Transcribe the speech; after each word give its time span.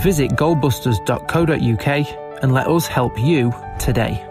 Visit 0.00 0.32
goldbusters.co.uk 0.32 2.42
and 2.42 2.52
let 2.52 2.66
us 2.66 2.86
help 2.86 3.18
you 3.18 3.52
today. 3.78 4.26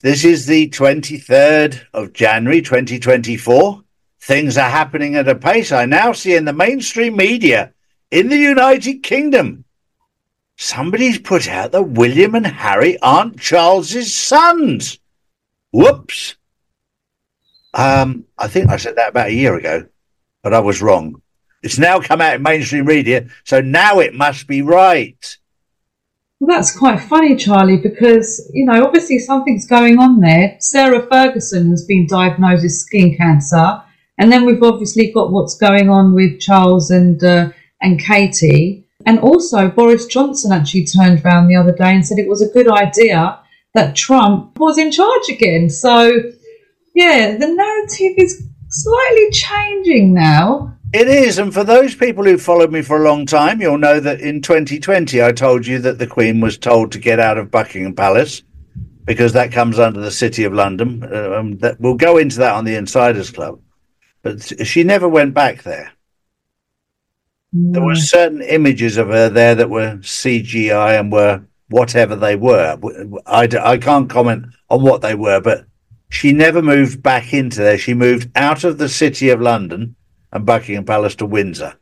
This 0.00 0.24
is 0.24 0.46
the 0.46 0.68
23rd 0.70 1.80
of 1.92 2.12
January 2.12 2.62
2024. 2.62 3.82
Things 4.20 4.56
are 4.56 4.70
happening 4.70 5.16
at 5.16 5.28
a 5.28 5.34
pace 5.34 5.72
I 5.72 5.84
now 5.84 6.12
see 6.12 6.34
in 6.34 6.44
the 6.44 6.52
mainstream 6.52 7.16
media 7.16 7.72
in 8.10 8.28
the 8.28 8.36
United 8.36 9.02
Kingdom. 9.02 9.64
Somebody's 10.56 11.18
put 11.18 11.48
out 11.48 11.72
that 11.72 11.82
William 11.82 12.34
and 12.34 12.46
Harry 12.46 12.98
aren't 13.00 13.40
Charles's 13.40 14.14
sons. 14.14 14.98
Whoops. 15.72 16.36
Um, 17.74 18.24
I 18.38 18.48
think 18.48 18.68
I 18.68 18.76
said 18.76 18.96
that 18.96 19.10
about 19.10 19.28
a 19.28 19.34
year 19.34 19.56
ago, 19.56 19.86
but 20.42 20.54
I 20.54 20.60
was 20.60 20.82
wrong. 20.82 21.22
It's 21.62 21.78
now 21.78 22.00
come 22.00 22.20
out 22.20 22.36
in 22.36 22.42
mainstream 22.42 22.86
media, 22.86 23.28
so 23.44 23.60
now 23.60 24.00
it 24.00 24.14
must 24.14 24.46
be 24.46 24.62
right. 24.62 25.38
Well, 26.42 26.56
that's 26.56 26.76
quite 26.76 27.00
funny, 27.00 27.36
Charlie, 27.36 27.76
because, 27.76 28.50
you 28.52 28.66
know, 28.66 28.84
obviously 28.84 29.20
something's 29.20 29.64
going 29.64 30.00
on 30.00 30.18
there. 30.18 30.56
Sarah 30.58 31.06
Ferguson 31.06 31.70
has 31.70 31.84
been 31.84 32.08
diagnosed 32.08 32.64
with 32.64 32.72
skin 32.72 33.16
cancer. 33.16 33.80
And 34.18 34.32
then 34.32 34.44
we've 34.44 34.62
obviously 34.62 35.12
got 35.12 35.30
what's 35.30 35.56
going 35.56 35.88
on 35.88 36.14
with 36.14 36.40
Charles 36.40 36.90
and, 36.90 37.22
uh, 37.22 37.50
and 37.80 38.00
Katie. 38.00 38.88
And 39.06 39.20
also, 39.20 39.68
Boris 39.68 40.06
Johnson 40.06 40.50
actually 40.50 40.84
turned 40.86 41.24
around 41.24 41.46
the 41.46 41.54
other 41.54 41.72
day 41.72 41.94
and 41.94 42.04
said 42.04 42.18
it 42.18 42.28
was 42.28 42.42
a 42.42 42.52
good 42.52 42.68
idea 42.68 43.38
that 43.74 43.94
Trump 43.94 44.58
was 44.58 44.78
in 44.78 44.90
charge 44.90 45.28
again. 45.28 45.70
So, 45.70 46.10
yeah, 46.92 47.36
the 47.36 47.54
narrative 47.54 48.14
is 48.18 48.42
slightly 48.68 49.30
changing 49.30 50.12
now. 50.12 50.76
It 50.92 51.08
is, 51.08 51.38
and 51.38 51.54
for 51.54 51.64
those 51.64 51.94
people 51.94 52.24
who 52.24 52.36
followed 52.36 52.70
me 52.70 52.82
for 52.82 52.98
a 53.00 53.08
long 53.08 53.24
time, 53.24 53.62
you'll 53.62 53.78
know 53.78 53.98
that 53.98 54.20
in 54.20 54.42
2020 54.42 55.22
I 55.22 55.32
told 55.32 55.66
you 55.66 55.78
that 55.78 55.98
the 55.98 56.06
Queen 56.06 56.40
was 56.42 56.58
told 56.58 56.92
to 56.92 56.98
get 56.98 57.18
out 57.18 57.38
of 57.38 57.50
Buckingham 57.50 57.94
Palace 57.94 58.42
because 59.06 59.32
that 59.32 59.52
comes 59.52 59.78
under 59.78 60.00
the 60.00 60.10
City 60.10 60.44
of 60.44 60.52
London. 60.52 61.02
Uh, 61.02 61.32
um, 61.38 61.56
that 61.58 61.80
we'll 61.80 61.94
go 61.94 62.18
into 62.18 62.38
that 62.38 62.54
on 62.54 62.66
the 62.66 62.74
Insiders 62.74 63.30
Club, 63.30 63.58
but 64.20 64.66
she 64.66 64.84
never 64.84 65.08
went 65.08 65.32
back 65.32 65.62
there. 65.62 65.92
No. 67.54 67.72
There 67.72 67.86
were 67.86 67.96
certain 67.96 68.42
images 68.42 68.98
of 68.98 69.08
her 69.08 69.30
there 69.30 69.54
that 69.54 69.70
were 69.70 69.96
CGI 69.96 71.00
and 71.00 71.10
were 71.10 71.42
whatever 71.70 72.16
they 72.16 72.36
were. 72.36 72.78
I, 73.24 73.48
I 73.62 73.78
can't 73.78 74.10
comment 74.10 74.44
on 74.68 74.82
what 74.82 75.00
they 75.00 75.14
were, 75.14 75.40
but 75.40 75.64
she 76.10 76.32
never 76.32 76.60
moved 76.60 77.02
back 77.02 77.32
into 77.32 77.60
there. 77.60 77.78
She 77.78 77.94
moved 77.94 78.30
out 78.36 78.62
of 78.62 78.76
the 78.76 78.90
City 78.90 79.30
of 79.30 79.40
London 79.40 79.96
and 80.32 80.46
Buckingham 80.46 80.84
Palace 80.84 81.14
to 81.16 81.26
Windsor, 81.26 81.74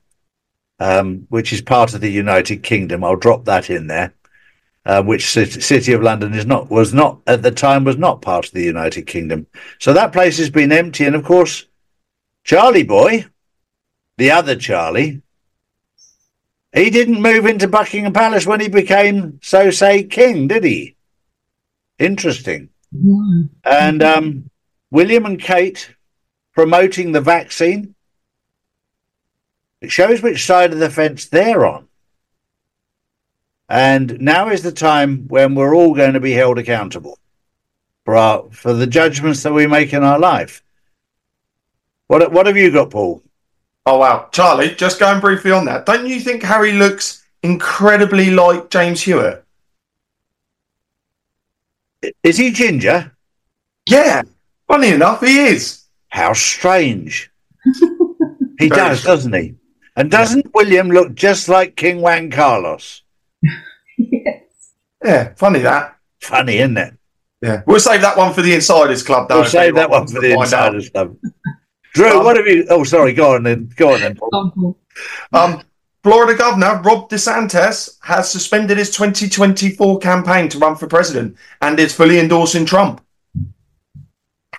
um, 0.79 1.27
which 1.29 1.53
is 1.53 1.63
part 1.63 1.95
of 1.95 2.01
the 2.01 2.11
United 2.11 2.63
Kingdom. 2.63 3.05
I'll 3.05 3.17
drop 3.17 3.45
that 3.45 3.71
in 3.71 3.87
there. 3.87 4.15
Uh, 4.87 5.03
which 5.03 5.29
City 5.29 5.93
of 5.93 6.03
London 6.03 6.33
is 6.33 6.47
not 6.47 6.71
was 6.71 6.95
not 6.95 7.21
at 7.27 7.43
the 7.43 7.51
time 7.51 7.85
was 7.85 7.99
not 7.99 8.23
part 8.23 8.47
of 8.47 8.53
the 8.53 8.65
United 8.65 9.07
Kingdom. 9.07 9.47
So 9.79 9.93
that 9.93 10.13
place 10.13 10.39
has 10.39 10.49
been 10.49 10.73
empty, 10.73 11.05
and 11.05 11.15
of 11.15 11.23
course, 11.23 11.67
Charlie 12.45 12.83
Boy, 12.83 13.27
the 14.17 14.31
other 14.31 14.57
Charlie, 14.57 15.21
he 16.75 16.89
didn't 16.89 17.21
move 17.21 17.47
into 17.47 17.69
Buckingham 17.69 18.13
Palace 18.13 18.47
when 18.47 18.61
he 18.61 18.69
became, 18.69 19.39
so 19.43 19.71
say, 19.71 20.05
king, 20.05 20.49
did 20.49 20.65
he? 20.65 20.97
Interesting. 21.99 22.71
Mm. 22.95 23.51
And 23.65 24.03
um, 24.03 24.51
William 24.91 25.27
and 25.27 25.39
Kate 25.41 25.95
promoting 26.55 27.13
the 27.13 27.21
vaccine 27.21 27.95
it 29.81 29.91
shows 29.91 30.23
which 30.23 30.45
side 30.45 30.73
of 30.73 30.79
the 30.79 30.91
fence 30.91 31.27
they're 31.27 31.65
on. 31.65 31.89
And 33.69 34.21
now 34.21 34.49
is 34.49 34.63
the 34.63 34.73
time 34.73 35.29
when 35.29 35.55
we're 35.55 35.75
all 35.75 35.95
going 35.95 36.15
to 36.15 36.21
be 36.21 36.33
held 36.33 36.59
accountable 36.59 37.19
for 38.05 38.17
our 38.17 38.51
for 38.51 38.73
the 38.73 38.87
judgments 38.87 39.43
that 39.45 39.53
we 39.53 39.67
make 39.67 39.93
in 39.93 40.03
our 40.03 40.19
life. 40.19 40.63
What 42.09 42.33
what 42.33 42.47
have 42.47 42.57
you 42.57 42.73
got, 42.73 42.91
Paul? 42.91 43.23
Oh 43.87 43.99
wow, 43.99 44.29
Charlie, 44.33 44.75
just 44.75 44.99
going 44.99 45.21
briefly 45.21 45.53
on 45.53 45.65
that. 45.67 45.87
Don't 45.87 46.07
you 46.07 46.21
think 46.21 46.43
Harry 46.43 46.73
looks 46.73 47.25
incredibly 47.43 48.31
like 48.31 48.71
James 48.71 49.01
Hewitt? 49.03 49.45
Is 52.23 52.37
he 52.37 52.51
ginger? 52.51 53.13
Yeah. 53.89 54.23
Funny 54.67 54.89
enough, 54.89 55.21
he 55.21 55.39
is. 55.39 55.85
How 56.09 56.33
strange. 56.33 57.31
he 58.59 58.69
does, 58.69 59.03
doesn't 59.03 59.33
he? 59.33 59.55
And 59.97 60.11
doesn't 60.11 60.47
yeah. 60.47 60.51
William 60.55 60.89
look 60.91 61.15
just 61.15 61.49
like 61.49 61.77
King 61.77 62.01
Juan 62.01 62.31
Carlos? 62.31 63.03
yes. 63.97 64.37
Yeah, 65.03 65.33
funny 65.35 65.61
that. 65.61 65.97
Funny, 66.21 66.59
isn't 66.59 66.77
it? 66.77 66.95
Yeah. 67.41 67.63
We'll 67.67 67.81
save 67.81 68.03
that 68.03 68.19
one 68.19 68.35
for 68.35 68.43
the 68.43 68.53
Insiders 68.53 69.03
Club, 69.03 69.31
though. 69.31 69.41
We'll 69.41 69.49
save 69.49 69.75
that 69.77 69.89
one 69.89 70.07
for 70.07 70.21
the 70.21 70.33
Insiders 70.33 70.89
out. 70.89 70.93
Club. 70.93 71.17
Drew, 71.95 72.19
um, 72.19 72.25
what 72.25 72.37
have 72.37 72.47
you? 72.47 72.67
Oh, 72.69 72.85
sorry. 72.85 73.15
Go 73.15 73.35
on 73.35 73.45
then. 73.45 73.73
Go 73.77 73.95
on 73.95 74.01
then. 74.01 74.17
Paul. 74.17 74.77
Um, 75.33 75.63
Florida 76.03 76.37
Governor 76.37 76.81
Ron 76.83 77.09
DeSantis 77.09 77.99
has 78.03 78.31
suspended 78.31 78.79
his 78.79 78.91
2024 78.91 79.99
campaign 79.99 80.49
to 80.49 80.59
run 80.59 80.77
for 80.77 80.87
president 80.87 81.37
and 81.61 81.79
is 81.79 81.95
fully 81.95 82.19
endorsing 82.19 82.65
Trump. 82.65 83.03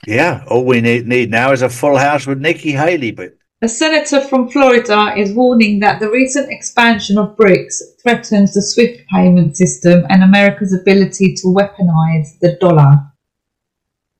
Yeah, 0.06 0.44
all 0.48 0.66
we 0.66 0.82
need, 0.82 1.08
need 1.08 1.30
now 1.30 1.52
is 1.52 1.62
a 1.62 1.70
full 1.70 1.98
house 1.98 2.26
with 2.26 2.42
Nikki 2.42 2.72
Haley, 2.72 3.12
but 3.12 3.36
a 3.64 3.70
senator 3.70 4.22
from 4.22 4.50
Florida 4.50 5.14
is 5.16 5.34
warning 5.34 5.80
that 5.80 6.00
the 6.00 6.10
recent 6.10 6.52
expansion 6.52 7.20
of 7.20 7.38
BRICS 7.38 8.02
threatens 8.02 8.56
the 8.56 8.62
SWIFT 8.62 9.08
payment 9.08 9.56
system 9.56 10.04
and 10.10 10.24
America's 10.24 10.74
ability 10.74 11.36
to 11.36 11.48
weaponize 11.48 12.40
the 12.40 12.58
dollar. 12.60 12.98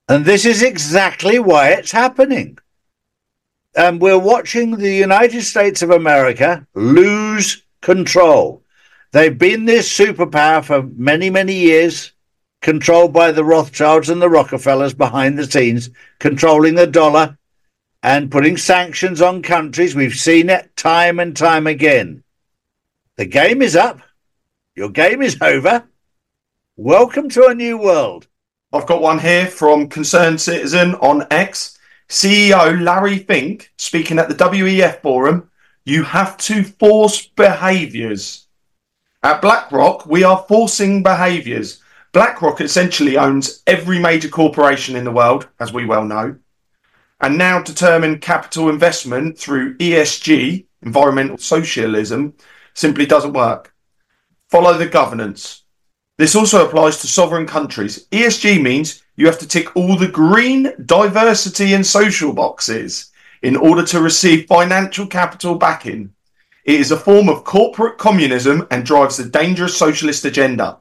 And 0.08 0.26
this 0.26 0.46
is 0.46 0.62
exactly 0.62 1.40
why 1.40 1.70
it's 1.70 1.92
happening. 1.92 2.60
And 3.76 4.00
we're 4.00 4.20
watching 4.20 4.72
the 4.78 4.94
United 4.94 5.42
States 5.42 5.82
of 5.82 5.90
America 5.90 6.68
lose 6.76 7.64
control. 7.82 8.64
They've 9.12 9.38
been 9.38 9.66
this 9.66 9.92
superpower 9.92 10.64
for 10.64 10.84
many, 10.84 11.32
many 11.32 11.56
years, 11.56 12.12
controlled 12.62 13.12
by 13.12 13.32
the 13.32 13.44
Rothschilds 13.44 14.10
and 14.10 14.22
the 14.22 14.30
Rockefellers 14.30 14.94
behind 14.94 15.40
the 15.40 15.50
scenes, 15.50 15.90
controlling 16.20 16.76
the 16.76 16.86
dollar, 16.86 17.40
and 18.04 18.32
putting 18.32 18.58
sanctions 18.58 19.22
on 19.22 19.42
countries. 19.42 19.96
We've 19.96 20.16
seen 20.16 20.50
it 20.50 20.76
time 20.76 21.20
and 21.20 21.36
time 21.36 21.68
again. 21.68 22.24
The 23.18 23.26
game 23.26 23.62
is 23.62 23.76
up. 23.76 24.00
Your 24.76 24.90
game 24.90 25.22
is 25.22 25.38
over. 25.42 25.88
Welcome 26.76 27.30
to 27.30 27.48
a 27.48 27.56
new 27.56 27.78
world. 27.78 28.28
I've 28.74 28.88
got 28.88 29.02
one 29.02 29.20
here 29.20 29.46
from 29.46 29.90
Concerned 29.90 30.42
Citizen 30.42 30.96
on 30.96 31.28
X. 31.30 31.78
CEO 32.10 32.82
Larry 32.82 33.20
Fink 33.20 33.72
speaking 33.78 34.18
at 34.18 34.30
the 34.30 34.36
WEF 34.36 35.02
forum. 35.02 35.50
You 35.86 36.04
have 36.04 36.38
to 36.38 36.64
force 36.64 37.28
behaviours. 37.28 38.48
At 39.24 39.42
BlackRock, 39.42 40.08
we 40.08 40.24
are 40.24 40.46
forcing 40.48 41.04
behaviours. 41.04 41.82
BlackRock 42.12 42.60
essentially 42.60 43.18
owns 43.18 43.62
every 43.68 44.00
major 44.00 44.28
corporation 44.28 44.96
in 44.96 45.04
the 45.04 45.12
world, 45.12 45.48
as 45.60 45.72
we 45.72 45.86
well 45.86 46.04
know 46.04 46.36
and 47.22 47.38
now 47.38 47.62
determine 47.62 48.20
capital 48.20 48.70
investment 48.70 49.38
through 49.38 49.78
ESG, 49.78 50.66
environmental 50.82 51.38
socialism, 51.38 52.34
simply 52.74 53.06
doesn't 53.06 53.34
work. 53.34 53.74
Follow 54.50 54.78
the 54.78 54.88
governance. 54.88 55.64
This 56.18 56.36
also 56.36 56.66
applies 56.66 57.00
to 57.02 57.08
sovereign 57.08 57.48
countries. 57.48 58.08
ESG 58.12 58.62
means 58.62 59.04
you 59.16 59.28
have 59.28 59.40
to 59.40 59.48
tick 59.48 59.76
all 59.76 59.96
the 59.96 60.08
green, 60.08 60.74
diversity, 60.86 61.74
and 61.74 61.86
social 61.86 62.34
boxes 62.34 63.12
in 63.44 63.56
order 63.56 63.84
to 63.86 64.02
receive 64.02 64.48
financial 64.48 65.08
capital 65.08 65.56
backing. 65.56 66.14
It 66.66 66.80
is 66.80 66.92
a 66.92 66.98
form 66.98 67.30
of 67.30 67.44
corporate 67.44 67.98
communism 67.98 68.68
and 68.70 68.86
drives 68.86 69.18
the 69.18 69.26
dangerous 69.26 69.78
socialist 69.78 70.26
agenda. 70.26 70.80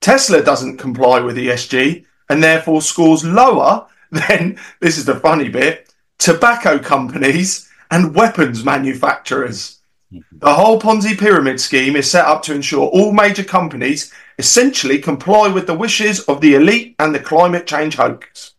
Tesla 0.00 0.42
doesn't 0.42 0.78
comply 0.78 1.20
with 1.20 1.36
ESG 1.36 2.04
and 2.28 2.42
therefore 2.42 2.80
scores 2.80 3.24
lower 3.24 3.86
then 4.28 4.58
this 4.80 4.98
is 4.98 5.04
the 5.04 5.20
funny 5.20 5.48
bit 5.48 5.92
tobacco 6.18 6.78
companies 6.78 7.68
and 7.90 8.14
weapons 8.14 8.64
manufacturers. 8.64 9.80
Mm-hmm. 10.12 10.38
The 10.38 10.54
whole 10.54 10.80
Ponzi 10.80 11.18
pyramid 11.18 11.60
scheme 11.60 11.96
is 11.96 12.10
set 12.10 12.24
up 12.24 12.42
to 12.44 12.54
ensure 12.54 12.86
all 12.86 13.12
major 13.12 13.44
companies 13.44 14.12
essentially 14.38 14.98
comply 14.98 15.48
with 15.48 15.66
the 15.66 15.74
wishes 15.74 16.20
of 16.20 16.40
the 16.40 16.54
elite 16.54 16.94
and 16.98 17.14
the 17.14 17.20
climate 17.20 17.66
change 17.66 17.96
hoax. 17.96 18.54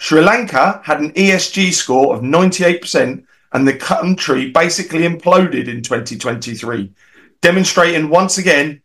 Sri 0.00 0.20
Lanka 0.20 0.80
had 0.84 1.00
an 1.00 1.12
ESG 1.12 1.72
score 1.72 2.14
of 2.14 2.22
98%, 2.22 3.24
and 3.52 3.66
the 3.66 3.74
country 3.74 4.50
basically 4.50 5.00
imploded 5.00 5.66
in 5.68 5.82
2023, 5.82 6.92
demonstrating 7.40 8.08
once 8.08 8.38
again 8.38 8.80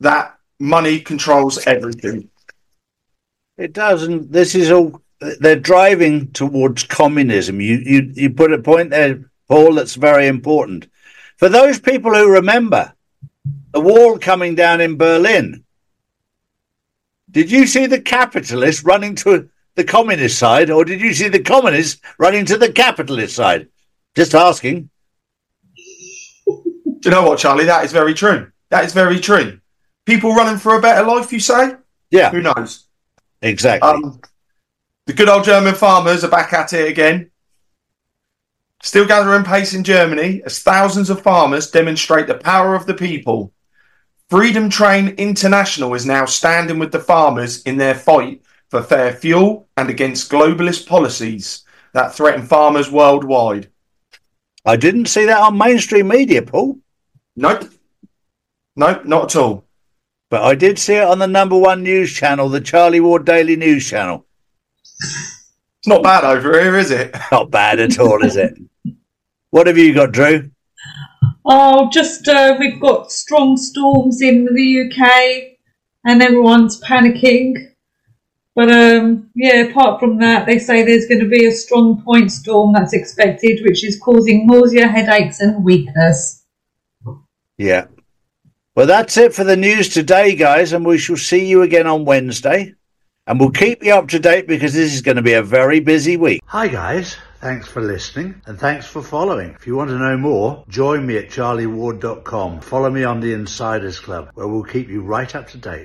that 0.00 0.38
money 0.60 1.00
controls 1.00 1.58
everything. 1.66 2.30
It 3.58 3.72
doesn't. 3.72 4.30
This 4.30 4.54
is 4.54 4.70
all. 4.70 5.00
They're 5.20 5.56
driving 5.56 6.30
towards 6.32 6.84
communism. 6.84 7.60
You 7.60 7.76
you 7.76 8.12
you 8.14 8.30
put 8.30 8.52
a 8.52 8.58
point 8.58 8.90
there, 8.90 9.30
Paul. 9.48 9.74
That's 9.74 9.94
very 9.94 10.26
important 10.26 10.88
for 11.36 11.48
those 11.48 11.78
people 11.78 12.14
who 12.14 12.30
remember 12.30 12.92
the 13.72 13.80
wall 13.80 14.18
coming 14.18 14.54
down 14.54 14.80
in 14.80 14.96
Berlin. 14.96 15.64
Did 17.30 17.50
you 17.50 17.66
see 17.66 17.86
the 17.86 18.00
capitalists 18.00 18.84
running 18.84 19.14
to 19.16 19.48
the 19.74 19.84
communist 19.84 20.38
side, 20.38 20.70
or 20.70 20.84
did 20.84 21.00
you 21.00 21.12
see 21.12 21.28
the 21.28 21.42
communists 21.42 22.00
running 22.18 22.46
to 22.46 22.56
the 22.56 22.72
capitalist 22.72 23.36
side? 23.36 23.68
Just 24.14 24.34
asking. 24.34 24.88
Do 26.46 27.00
you 27.04 27.10
know 27.10 27.28
what, 27.28 27.38
Charlie? 27.38 27.66
That 27.66 27.84
is 27.84 27.92
very 27.92 28.14
true. 28.14 28.50
That 28.70 28.84
is 28.84 28.92
very 28.92 29.20
true. 29.20 29.60
People 30.06 30.34
running 30.34 30.58
for 30.58 30.76
a 30.76 30.80
better 30.80 31.06
life, 31.06 31.32
you 31.32 31.40
say? 31.40 31.74
Yeah. 32.10 32.30
Who 32.30 32.40
knows? 32.40 32.86
Exactly. 33.42 33.88
Um, 33.88 34.20
the 35.06 35.12
good 35.12 35.28
old 35.28 35.44
German 35.44 35.74
farmers 35.74 36.24
are 36.24 36.30
back 36.30 36.52
at 36.52 36.72
it 36.72 36.88
again. 36.88 37.30
Still 38.82 39.06
gathering 39.06 39.44
pace 39.44 39.72
in 39.72 39.84
Germany 39.84 40.42
as 40.44 40.58
thousands 40.58 41.10
of 41.10 41.22
farmers 41.22 41.70
demonstrate 41.70 42.26
the 42.26 42.34
power 42.34 42.74
of 42.74 42.86
the 42.86 42.94
people. 42.94 43.52
Freedom 44.28 44.68
Train 44.68 45.08
International 45.10 45.94
is 45.94 46.04
now 46.04 46.26
standing 46.26 46.78
with 46.78 46.90
the 46.90 46.98
farmers 46.98 47.62
in 47.62 47.76
their 47.76 47.94
fight 47.94 48.42
for 48.68 48.82
fair 48.82 49.12
fuel 49.12 49.68
and 49.76 49.88
against 49.88 50.30
globalist 50.30 50.86
policies 50.86 51.64
that 51.92 52.12
threaten 52.12 52.44
farmers 52.44 52.90
worldwide. 52.90 53.70
I 54.64 54.76
didn't 54.76 55.06
see 55.06 55.26
that 55.26 55.40
on 55.40 55.56
mainstream 55.56 56.08
media, 56.08 56.42
Paul. 56.42 56.78
Nope. 57.36 57.70
Nope, 58.74 59.04
not 59.04 59.34
at 59.34 59.40
all. 59.40 59.64
But 60.28 60.42
I 60.42 60.56
did 60.56 60.80
see 60.80 60.94
it 60.94 61.04
on 61.04 61.20
the 61.20 61.28
number 61.28 61.56
one 61.56 61.84
news 61.84 62.12
channel, 62.12 62.48
the 62.48 62.60
Charlie 62.60 63.00
Ward 63.00 63.24
Daily 63.24 63.54
News 63.54 63.88
Channel. 63.88 64.26
It's 64.98 65.86
not 65.86 66.02
bad 66.02 66.24
over 66.24 66.60
here, 66.60 66.76
is 66.76 66.90
it? 66.90 67.14
Not 67.32 67.50
bad 67.50 67.78
at 67.78 67.98
all, 67.98 68.24
is 68.24 68.36
it? 68.36 68.58
What 69.50 69.66
have 69.66 69.78
you 69.78 69.94
got, 69.94 70.12
Drew? 70.12 70.50
Oh, 71.44 71.88
just 71.92 72.26
uh, 72.26 72.56
we've 72.58 72.80
got 72.80 73.12
strong 73.12 73.56
storms 73.56 74.20
in 74.20 74.46
the 74.46 74.90
UK, 74.90 75.58
and 76.04 76.22
everyone's 76.22 76.80
panicking. 76.80 77.72
But 78.56 78.72
um, 78.72 79.30
yeah, 79.34 79.64
apart 79.64 80.00
from 80.00 80.18
that, 80.18 80.46
they 80.46 80.58
say 80.58 80.82
there's 80.82 81.06
going 81.06 81.20
to 81.20 81.28
be 81.28 81.46
a 81.46 81.52
strong 81.52 82.02
point 82.02 82.32
storm 82.32 82.72
that's 82.72 82.94
expected, 82.94 83.62
which 83.62 83.84
is 83.84 84.00
causing 84.00 84.46
nausea, 84.46 84.88
headaches, 84.88 85.40
and 85.40 85.62
weakness. 85.62 86.44
Yeah. 87.58 87.86
Well, 88.74 88.86
that's 88.86 89.16
it 89.16 89.34
for 89.34 89.44
the 89.44 89.56
news 89.56 89.88
today, 89.88 90.34
guys, 90.34 90.72
and 90.72 90.84
we 90.84 90.98
shall 90.98 91.16
see 91.16 91.46
you 91.46 91.62
again 91.62 91.86
on 91.86 92.04
Wednesday. 92.04 92.74
And 93.28 93.40
we'll 93.40 93.50
keep 93.50 93.82
you 93.82 93.92
up 93.92 94.08
to 94.08 94.20
date 94.20 94.46
because 94.46 94.72
this 94.72 94.94
is 94.94 95.02
going 95.02 95.16
to 95.16 95.22
be 95.22 95.32
a 95.32 95.42
very 95.42 95.80
busy 95.80 96.16
week. 96.16 96.42
Hi, 96.46 96.68
guys. 96.68 97.16
Thanks 97.40 97.68
for 97.68 97.82
listening 97.82 98.40
and 98.46 98.58
thanks 98.58 98.86
for 98.86 99.02
following. 99.02 99.50
If 99.50 99.66
you 99.66 99.76
want 99.76 99.90
to 99.90 99.98
know 99.98 100.16
more, 100.16 100.64
join 100.68 101.06
me 101.06 101.18
at 101.18 101.28
charlieward.com. 101.28 102.60
Follow 102.60 102.90
me 102.90 103.04
on 103.04 103.20
the 103.20 103.34
Insiders 103.34 103.98
Club, 103.98 104.30
where 104.34 104.48
we'll 104.48 104.62
keep 104.62 104.88
you 104.88 105.02
right 105.02 105.34
up 105.34 105.48
to 105.48 105.58
date. 105.58 105.84